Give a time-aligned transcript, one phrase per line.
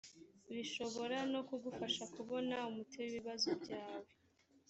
[0.55, 4.09] bishobora no kugufasha kubona umuti w ibibazo byawe